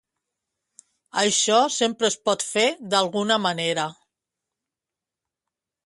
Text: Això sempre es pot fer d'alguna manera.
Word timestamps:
Això 1.23 1.59
sempre 1.75 2.09
es 2.13 2.17
pot 2.29 2.47
fer 2.47 2.65
d'alguna 2.95 3.41
manera. 3.47 3.87